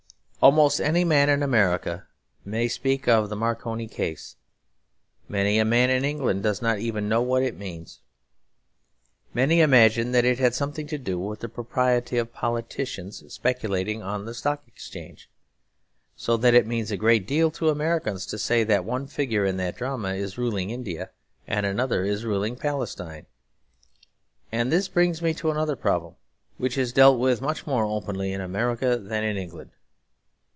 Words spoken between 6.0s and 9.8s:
England does not even know what it means. Many